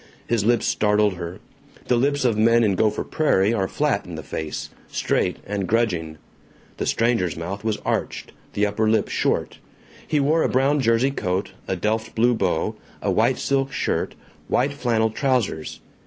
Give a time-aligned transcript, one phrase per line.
[0.25, 1.37] His lips startled her.
[1.87, 6.17] The lips of men in Gopher Prairie are flat in the face, straight and grudging.
[6.77, 9.59] The stranger's mouth was arched, the upper lip short.
[10.07, 14.15] He wore a brown jersey coat, a delft blue bow, a white silk shirt,
[14.47, 15.81] white flannel trousers.